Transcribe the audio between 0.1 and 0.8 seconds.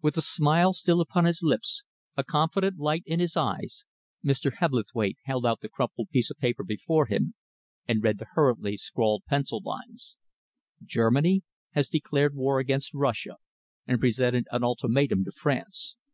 the smile